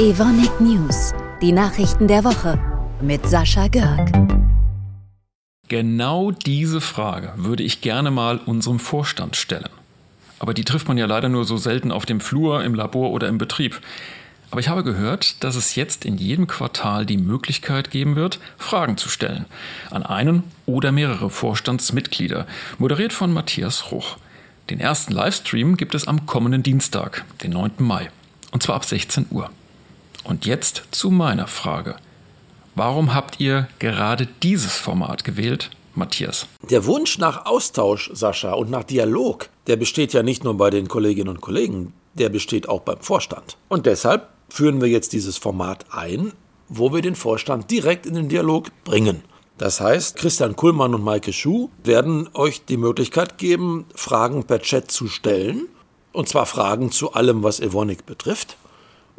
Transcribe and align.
Evonik 0.00 0.62
News, 0.62 1.12
die 1.42 1.52
Nachrichten 1.52 2.08
der 2.08 2.24
Woche 2.24 2.58
mit 3.02 3.26
Sascha 3.26 3.68
Görg. 3.68 4.10
Genau 5.68 6.30
diese 6.30 6.80
Frage 6.80 7.34
würde 7.36 7.64
ich 7.64 7.82
gerne 7.82 8.10
mal 8.10 8.38
unserem 8.38 8.78
Vorstand 8.78 9.36
stellen. 9.36 9.68
Aber 10.38 10.54
die 10.54 10.64
trifft 10.64 10.88
man 10.88 10.96
ja 10.96 11.04
leider 11.04 11.28
nur 11.28 11.44
so 11.44 11.58
selten 11.58 11.92
auf 11.92 12.06
dem 12.06 12.20
Flur, 12.20 12.64
im 12.64 12.74
Labor 12.74 13.10
oder 13.10 13.28
im 13.28 13.36
Betrieb. 13.36 13.78
Aber 14.50 14.60
ich 14.60 14.70
habe 14.70 14.84
gehört, 14.84 15.44
dass 15.44 15.54
es 15.54 15.74
jetzt 15.74 16.06
in 16.06 16.16
jedem 16.16 16.46
Quartal 16.46 17.04
die 17.04 17.18
Möglichkeit 17.18 17.90
geben 17.90 18.16
wird, 18.16 18.40
Fragen 18.56 18.96
zu 18.96 19.10
stellen. 19.10 19.44
An 19.90 20.02
einen 20.02 20.44
oder 20.64 20.92
mehrere 20.92 21.28
Vorstandsmitglieder, 21.28 22.46
moderiert 22.78 23.12
von 23.12 23.34
Matthias 23.34 23.92
Ruch. 23.92 24.16
Den 24.70 24.80
ersten 24.80 25.12
Livestream 25.12 25.76
gibt 25.76 25.94
es 25.94 26.08
am 26.08 26.24
kommenden 26.24 26.62
Dienstag, 26.62 27.26
den 27.42 27.50
9. 27.50 27.72
Mai. 27.80 28.08
Und 28.50 28.62
zwar 28.62 28.76
ab 28.76 28.86
16 28.86 29.26
Uhr. 29.28 29.50
Und 30.24 30.46
jetzt 30.46 30.82
zu 30.90 31.10
meiner 31.10 31.46
Frage. 31.46 31.96
Warum 32.74 33.14
habt 33.14 33.40
ihr 33.40 33.68
gerade 33.78 34.28
dieses 34.42 34.76
Format 34.76 35.24
gewählt, 35.24 35.70
Matthias? 35.94 36.46
Der 36.70 36.86
Wunsch 36.86 37.18
nach 37.18 37.46
Austausch, 37.46 38.10
Sascha, 38.12 38.52
und 38.52 38.70
nach 38.70 38.84
Dialog, 38.84 39.48
der 39.66 39.76
besteht 39.76 40.12
ja 40.12 40.22
nicht 40.22 40.44
nur 40.44 40.56
bei 40.56 40.70
den 40.70 40.88
Kolleginnen 40.88 41.28
und 41.28 41.40
Kollegen, 41.40 41.92
der 42.14 42.28
besteht 42.28 42.68
auch 42.68 42.80
beim 42.82 43.00
Vorstand. 43.00 43.56
Und 43.68 43.86
deshalb 43.86 44.28
führen 44.48 44.80
wir 44.80 44.88
jetzt 44.88 45.12
dieses 45.12 45.36
Format 45.36 45.86
ein, 45.90 46.32
wo 46.68 46.92
wir 46.92 47.02
den 47.02 47.16
Vorstand 47.16 47.70
direkt 47.70 48.06
in 48.06 48.14
den 48.14 48.28
Dialog 48.28 48.68
bringen. 48.84 49.22
Das 49.58 49.80
heißt, 49.80 50.16
Christian 50.16 50.56
Kuhlmann 50.56 50.94
und 50.94 51.04
Maike 51.04 51.32
Schuh 51.32 51.68
werden 51.84 52.30
euch 52.34 52.64
die 52.64 52.78
Möglichkeit 52.78 53.36
geben, 53.36 53.84
Fragen 53.94 54.44
per 54.44 54.60
Chat 54.60 54.90
zu 54.90 55.08
stellen. 55.08 55.68
Und 56.12 56.28
zwar 56.28 56.46
Fragen 56.46 56.90
zu 56.90 57.12
allem, 57.12 57.42
was 57.42 57.60
Evonik 57.60 58.06
betrifft 58.06 58.56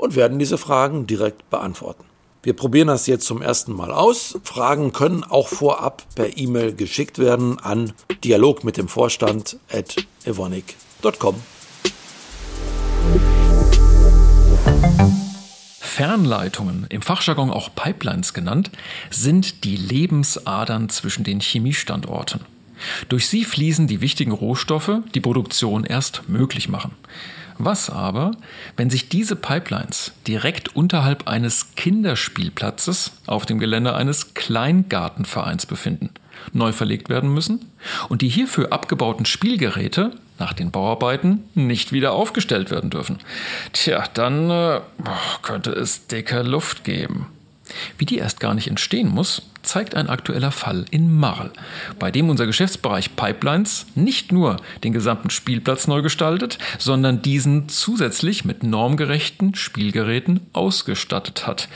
und 0.01 0.15
werden 0.15 0.39
diese 0.39 0.57
Fragen 0.57 1.05
direkt 1.05 1.49
beantworten. 1.51 2.03
Wir 2.41 2.55
probieren 2.55 2.87
das 2.87 3.05
jetzt 3.05 3.27
zum 3.27 3.43
ersten 3.43 3.71
Mal 3.71 3.91
aus. 3.91 4.39
Fragen 4.43 4.93
können 4.93 5.23
auch 5.23 5.47
vorab 5.47 6.03
per 6.15 6.37
E-Mail 6.37 6.73
geschickt 6.73 7.19
werden 7.19 7.59
an 7.59 7.93
dialog 8.23 8.63
mit 8.63 8.77
dem 8.77 8.87
Vorstand 8.87 9.57
at 9.71 9.95
evonik.com. 10.25 11.35
Fernleitungen, 15.79 16.87
im 16.89 17.03
Fachjargon 17.03 17.51
auch 17.51 17.69
Pipelines 17.75 18.33
genannt, 18.33 18.71
sind 19.11 19.65
die 19.65 19.75
Lebensadern 19.75 20.89
zwischen 20.89 21.23
den 21.23 21.41
Chemiestandorten. 21.41 22.41
Durch 23.07 23.27
sie 23.27 23.45
fließen 23.45 23.85
die 23.85 24.01
wichtigen 24.01 24.31
Rohstoffe, 24.31 24.93
die 25.13 25.21
Produktion 25.21 25.83
erst 25.83 26.27
möglich 26.27 26.69
machen. 26.69 26.95
Was 27.63 27.91
aber, 27.91 28.31
wenn 28.75 28.89
sich 28.89 29.07
diese 29.07 29.35
Pipelines 29.35 30.13
direkt 30.27 30.75
unterhalb 30.75 31.27
eines 31.27 31.75
Kinderspielplatzes 31.75 33.11
auf 33.27 33.45
dem 33.45 33.59
Gelände 33.59 33.95
eines 33.95 34.33
Kleingartenvereins 34.33 35.67
befinden, 35.67 36.09
neu 36.53 36.71
verlegt 36.71 37.09
werden 37.09 37.31
müssen 37.31 37.71
und 38.09 38.23
die 38.23 38.29
hierfür 38.29 38.73
abgebauten 38.73 39.25
Spielgeräte 39.27 40.11
nach 40.39 40.53
den 40.53 40.71
Bauarbeiten 40.71 41.43
nicht 41.53 41.91
wieder 41.91 42.13
aufgestellt 42.13 42.71
werden 42.71 42.89
dürfen? 42.89 43.19
Tja, 43.73 44.05
dann 44.15 44.49
äh, 44.49 44.81
könnte 45.43 45.69
es 45.69 46.07
dicke 46.07 46.41
Luft 46.41 46.83
geben. 46.83 47.27
Wie 47.97 48.05
die 48.05 48.17
erst 48.17 48.39
gar 48.39 48.53
nicht 48.53 48.67
entstehen 48.67 49.09
muss, 49.09 49.41
zeigt 49.61 49.95
ein 49.95 50.09
aktueller 50.09 50.51
Fall 50.51 50.85
in 50.91 51.13
Marl, 51.13 51.51
bei 51.99 52.11
dem 52.11 52.29
unser 52.29 52.45
Geschäftsbereich 52.45 53.15
Pipelines 53.15 53.85
nicht 53.95 54.31
nur 54.31 54.57
den 54.83 54.93
gesamten 54.93 55.29
Spielplatz 55.29 55.87
neu 55.87 56.01
gestaltet, 56.01 56.57
sondern 56.79 57.21
diesen 57.21 57.69
zusätzlich 57.69 58.45
mit 58.45 58.63
normgerechten 58.63 59.55
Spielgeräten 59.55 60.41
ausgestattet 60.53 61.47
hat. 61.47 61.67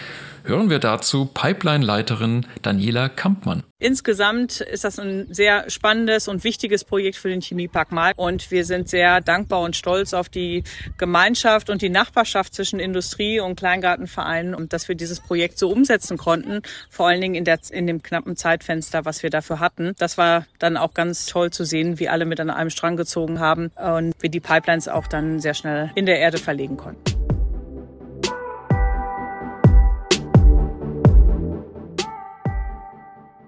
Hören 0.47 0.69
wir 0.69 0.77
dazu 0.77 1.25
Pipeline-Leiterin 1.25 2.45
Daniela 2.61 3.09
Kampmann. 3.09 3.63
Insgesamt 3.79 4.61
ist 4.61 4.83
das 4.83 4.99
ein 4.99 5.25
sehr 5.33 5.71
spannendes 5.71 6.27
und 6.27 6.43
wichtiges 6.43 6.83
Projekt 6.83 7.17
für 7.17 7.29
den 7.29 7.41
Chemiepark 7.41 7.91
Mal 7.91 8.13
und 8.15 8.51
wir 8.51 8.63
sind 8.63 8.87
sehr 8.87 9.21
dankbar 9.21 9.61
und 9.61 9.75
stolz 9.75 10.13
auf 10.13 10.29
die 10.29 10.63
Gemeinschaft 10.99 11.71
und 11.71 11.81
die 11.81 11.89
Nachbarschaft 11.89 12.53
zwischen 12.53 12.79
Industrie 12.79 13.39
und 13.39 13.55
Kleingartenvereinen 13.55 14.53
und 14.53 14.71
dass 14.71 14.87
wir 14.87 14.93
dieses 14.93 15.19
Projekt 15.19 15.57
so 15.57 15.71
umsetzen 15.71 16.15
konnten, 16.15 16.61
vor 16.91 17.07
allen 17.07 17.21
Dingen 17.21 17.35
in, 17.35 17.43
der, 17.43 17.57
in 17.71 17.87
dem 17.87 18.03
knappen 18.03 18.35
Zeitfenster, 18.35 19.03
was 19.03 19.23
wir 19.23 19.31
dafür 19.31 19.59
hatten. 19.59 19.93
Das 19.97 20.19
war 20.19 20.45
dann 20.59 20.77
auch 20.77 20.93
ganz 20.93 21.25
toll 21.25 21.49
zu 21.49 21.65
sehen, 21.65 21.99
wie 21.99 22.07
alle 22.07 22.25
mit 22.25 22.39
an 22.39 22.51
einem 22.51 22.69
Strang 22.69 22.97
gezogen 22.97 23.39
haben 23.39 23.71
und 23.75 24.13
wir 24.19 24.29
die 24.29 24.41
Pipelines 24.41 24.87
auch 24.89 25.07
dann 25.07 25.39
sehr 25.39 25.55
schnell 25.55 25.89
in 25.95 26.05
der 26.05 26.19
Erde 26.19 26.37
verlegen 26.37 26.77
konnten. 26.77 27.14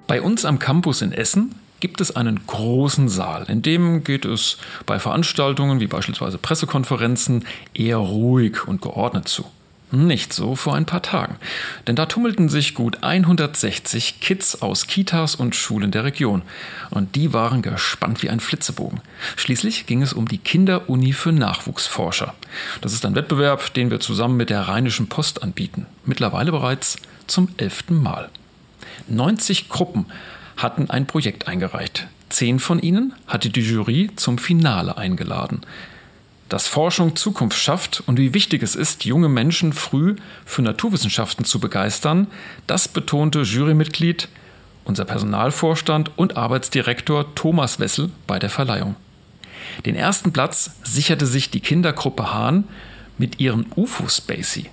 Bei 0.07 0.21
uns 0.21 0.45
am 0.45 0.57
Campus 0.57 1.01
in 1.01 1.11
Essen 1.11 1.53
gibt 1.81 1.99
es 1.99 2.15
einen 2.15 2.47
großen 2.47 3.09
Saal. 3.09 3.43
In 3.49 3.61
dem 3.61 4.05
geht 4.05 4.23
es 4.23 4.57
bei 4.85 4.99
Veranstaltungen 4.99 5.81
wie 5.81 5.87
beispielsweise 5.87 6.37
Pressekonferenzen 6.37 7.45
eher 7.73 7.97
ruhig 7.97 8.67
und 8.67 8.81
geordnet 8.81 9.27
zu. 9.27 9.43
Nicht 9.91 10.31
so 10.31 10.55
vor 10.55 10.75
ein 10.75 10.85
paar 10.85 11.01
Tagen. 11.01 11.35
Denn 11.87 11.97
da 11.97 12.05
tummelten 12.05 12.47
sich 12.47 12.73
gut 12.73 13.03
160 13.03 14.21
Kids 14.21 14.61
aus 14.61 14.87
Kitas 14.87 15.35
und 15.35 15.55
Schulen 15.55 15.91
der 15.91 16.05
Region. 16.05 16.41
Und 16.89 17.15
die 17.15 17.33
waren 17.33 17.61
gespannt 17.61 18.23
wie 18.23 18.29
ein 18.29 18.39
Flitzebogen. 18.39 19.01
Schließlich 19.35 19.87
ging 19.87 20.01
es 20.01 20.13
um 20.13 20.27
die 20.27 20.39
Kinderuni 20.39 21.11
für 21.11 21.33
Nachwuchsforscher. 21.33 22.33
Das 22.79 22.93
ist 22.93 23.05
ein 23.05 23.15
Wettbewerb, 23.15 23.73
den 23.73 23.91
wir 23.91 23.99
zusammen 23.99 24.37
mit 24.37 24.49
der 24.49 24.61
Rheinischen 24.61 25.07
Post 25.07 25.43
anbieten. 25.43 25.85
Mittlerweile 26.05 26.51
bereits 26.51 26.97
zum 27.27 27.49
elften 27.57 28.01
Mal. 28.01 28.29
90 29.07 29.69
Gruppen 29.69 30.05
hatten 30.57 30.89
ein 30.89 31.05
Projekt 31.05 31.47
eingereicht. 31.47 32.07
Zehn 32.29 32.59
von 32.59 32.79
ihnen 32.79 33.13
hatte 33.27 33.49
die 33.49 33.61
Jury 33.61 34.11
zum 34.15 34.37
Finale 34.37 34.97
eingeladen. 34.97 35.61
Dass 36.49 36.67
Forschung 36.67 37.15
Zukunft 37.15 37.57
schafft 37.57 38.03
und 38.05 38.17
wie 38.17 38.33
wichtig 38.33 38.63
es 38.63 38.75
ist, 38.75 39.05
junge 39.05 39.29
Menschen 39.29 39.73
früh 39.73 40.15
für 40.45 40.61
Naturwissenschaften 40.61 41.45
zu 41.45 41.59
begeistern, 41.59 42.27
das 42.67 42.87
betonte 42.87 43.41
Jurymitglied, 43.41 44.29
unser 44.85 45.03
Personalvorstand 45.03 46.11
und 46.15 46.37
Arbeitsdirektor 46.37 47.35
Thomas 47.35 47.79
Wessel 47.79 48.11
bei 48.25 48.39
der 48.39 48.49
Verleihung. 48.49 48.95
Den 49.85 49.95
ersten 49.95 50.31
Platz 50.31 50.71
sicherte 50.83 51.25
sich 51.25 51.49
die 51.49 51.59
Kindergruppe 51.59 52.33
Hahn 52.33 52.63
mit 53.17 53.39
ihren 53.41 53.65
UFO 53.75 54.07
Spacey. 54.07 54.69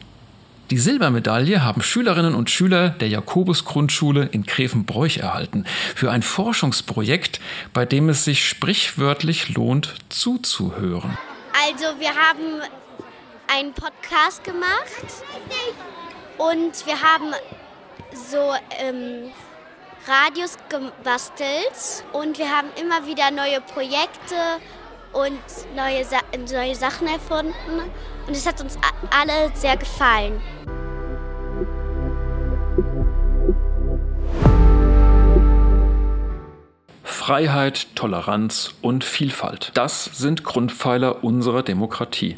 Die 0.70 0.78
Silbermedaille 0.78 1.62
haben 1.62 1.82
Schülerinnen 1.82 2.34
und 2.34 2.48
Schüler 2.48 2.88
der 2.88 3.08
Jakobus-Grundschule 3.08 4.30
in 4.32 4.44
Grevenbroich 4.44 5.18
erhalten 5.18 5.66
für 5.94 6.10
ein 6.10 6.22
Forschungsprojekt, 6.22 7.38
bei 7.74 7.84
dem 7.84 8.08
es 8.08 8.24
sich 8.24 8.48
sprichwörtlich 8.48 9.50
lohnt, 9.50 9.94
zuzuhören. 10.08 11.18
Also 11.66 12.00
wir 12.00 12.08
haben 12.08 12.62
einen 13.46 13.74
Podcast 13.74 14.42
gemacht 14.42 15.04
und 16.38 16.86
wir 16.86 17.00
haben 17.00 17.34
so 18.30 18.54
ähm, 18.80 19.30
Radios 20.06 20.56
gebastelt 20.68 22.04
und 22.12 22.38
wir 22.38 22.50
haben 22.50 22.68
immer 22.80 23.06
wieder 23.06 23.30
neue 23.30 23.60
Projekte 23.60 24.36
und 25.14 25.38
neue, 25.76 26.04
Sa 26.04 26.18
neue 26.52 26.74
Sachen 26.74 27.06
erfunden 27.06 27.54
und 28.26 28.36
es 28.36 28.46
hat 28.46 28.60
uns 28.60 28.76
alle 29.10 29.50
sehr 29.54 29.76
gefallen. 29.76 30.40
Freiheit, 37.02 37.86
Toleranz 37.94 38.74
und 38.82 39.02
Vielfalt. 39.02 39.70
Das 39.72 40.04
sind 40.04 40.44
Grundpfeiler 40.44 41.24
unserer 41.24 41.62
Demokratie. 41.62 42.36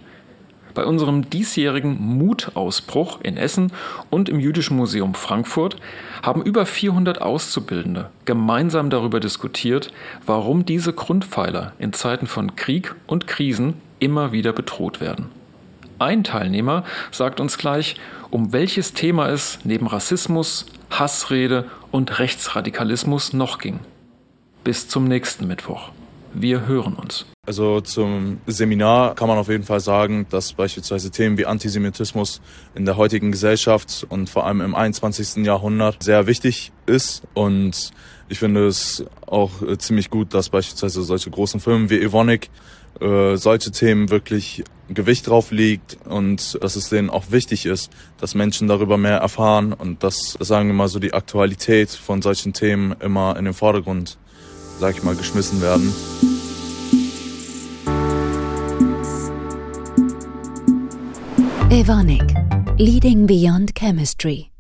Bei 0.76 0.84
unserem 0.84 1.31
diesjährigen 1.31 1.96
Mutausbruch 1.99 3.23
in 3.23 3.38
Essen 3.38 3.73
und 4.11 4.28
im 4.28 4.38
Jüdischen 4.38 4.76
Museum 4.76 5.14
Frankfurt 5.14 5.76
haben 6.23 6.43
über 6.43 6.67
400 6.67 7.23
Auszubildende 7.23 8.11
gemeinsam 8.26 8.90
darüber 8.90 9.19
diskutiert, 9.19 9.90
warum 10.26 10.67
diese 10.67 10.93
Grundpfeiler 10.93 11.73
in 11.78 11.94
Zeiten 11.94 12.26
von 12.26 12.56
Krieg 12.56 12.94
und 13.06 13.26
Krisen 13.26 13.81
immer 14.00 14.32
wieder 14.32 14.52
bedroht 14.52 15.00
werden. 15.00 15.31
Ein 15.99 16.25
Teilnehmer 16.25 16.84
sagt 17.11 17.40
uns 17.40 17.56
gleich, 17.56 17.96
um 18.31 18.52
welches 18.52 18.93
Thema 18.93 19.31
es 19.31 19.61
neben 19.64 19.87
Rassismus, 19.87 20.67
Hassrede 20.90 21.70
und 21.90 22.19
Rechtsradikalismus 22.19 23.32
noch 23.32 23.56
ging. 23.56 23.81
Bis 24.62 24.88
zum 24.88 25.05
nächsten 25.05 25.46
Mittwoch. 25.46 25.90
Wir 26.38 26.66
hören 26.66 26.92
uns. 26.96 27.24
Also 27.46 27.80
zum 27.80 28.40
Seminar 28.46 29.14
kann 29.14 29.26
man 29.26 29.38
auf 29.38 29.48
jeden 29.48 29.64
Fall 29.64 29.80
sagen, 29.80 30.26
dass 30.28 30.52
beispielsweise 30.52 31.10
Themen 31.10 31.38
wie 31.38 31.46
Antisemitismus 31.46 32.42
in 32.74 32.84
der 32.84 32.98
heutigen 32.98 33.32
Gesellschaft 33.32 34.06
und 34.10 34.28
vor 34.28 34.44
allem 34.44 34.60
im 34.60 34.74
21. 34.74 35.46
Jahrhundert 35.46 36.02
sehr 36.02 36.26
wichtig 36.26 36.72
ist. 36.84 37.22
Und 37.32 37.90
ich 38.28 38.38
finde 38.38 38.66
es 38.66 39.02
auch 39.26 39.50
ziemlich 39.78 40.10
gut, 40.10 40.34
dass 40.34 40.50
beispielsweise 40.50 41.02
solche 41.04 41.30
großen 41.30 41.58
Firmen 41.58 41.88
wie 41.88 42.02
Evonik 42.02 42.50
äh, 43.00 43.36
solche 43.36 43.70
Themen 43.70 44.10
wirklich 44.10 44.62
Gewicht 44.88 45.28
drauf 45.28 45.50
liegt 45.50 45.96
und 46.04 46.62
dass 46.62 46.76
es 46.76 46.90
denen 46.90 47.08
auch 47.08 47.30
wichtig 47.30 47.64
ist, 47.64 47.90
dass 48.18 48.34
Menschen 48.34 48.68
darüber 48.68 48.98
mehr 48.98 49.18
erfahren 49.18 49.72
und 49.72 50.02
dass, 50.02 50.36
sagen 50.40 50.68
wir 50.68 50.74
mal 50.74 50.88
so, 50.88 50.98
die 50.98 51.14
Aktualität 51.14 51.90
von 51.90 52.20
solchen 52.20 52.52
Themen 52.52 52.94
immer 53.00 53.36
in 53.36 53.46
den 53.46 53.54
Vordergrund, 53.54 54.18
sag 54.78 54.96
ich 54.96 55.02
mal, 55.02 55.14
geschmissen 55.14 55.61
werden. 55.61 55.93
Evonik, 61.70 62.34
Leading 62.78 63.26
Beyond 63.26 63.75
Chemistry. 63.75 64.50